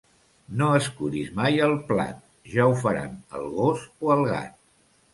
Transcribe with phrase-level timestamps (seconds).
[0.61, 2.25] No escuris mai el plat:
[2.57, 4.63] ja ho faran el gos o el gat.